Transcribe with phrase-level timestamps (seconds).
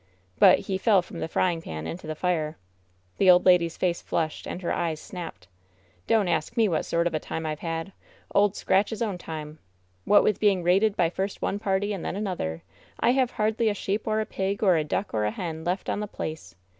[0.39, 2.57] But he "fell from the frying pan into the fire."
[3.19, 5.47] The old lady's face flushed, and her eyes snapped.
[6.07, 7.93] ^Don't ask me what sort of a time I've had!
[8.33, 9.65] Old Scratch's own time I
[10.09, 12.63] What with being raided by first one party and then another,
[12.99, 15.87] I have hardly a sheep or a pig or a duck or a hen left
[15.87, 16.55] on the place.